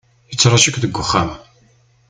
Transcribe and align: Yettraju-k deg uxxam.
Yettraju-k 0.31 0.75
deg 0.79 0.93
uxxam. 1.01 1.29